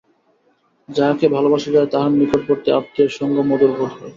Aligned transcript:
যাহাকে 0.89 1.25
ভালোবাসা 1.35 1.69
যায় 1.71 1.89
তাহার 1.93 2.11
নিকটবর্তী 2.19 2.69
আত্মীয়ের 2.71 3.11
সঙ্গ 3.17 3.35
মধুর 3.49 3.71
বোধ 3.71 3.91
হয়। 3.91 4.09